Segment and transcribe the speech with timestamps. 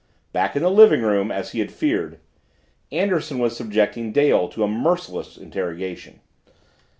[0.33, 2.17] Back in the living room, as he had feared,
[2.91, 6.21] Anderson was subjecting Dale to a merciless interrogation.